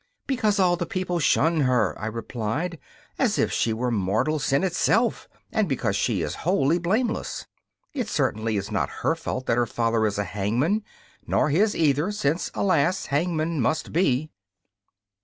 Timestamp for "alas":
12.55-13.09